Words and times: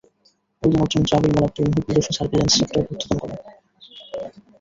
ওই 0.63 0.69
দিন 0.69 0.79
অর্থমন্ত্রী 0.81 1.13
আবুল 1.17 1.31
মাল 1.33 1.45
আবদুল 1.45 1.67
মুহিত 1.67 1.85
নিজস্ব 1.89 2.09
সার্ভিল্যান্স 2.17 2.53
সফটওয়্যার 2.53 2.91
উদ্বোধন 2.93 3.17
করেন। 3.21 3.39